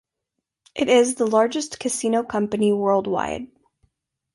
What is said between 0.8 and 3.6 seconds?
is the largest casino company worldwide.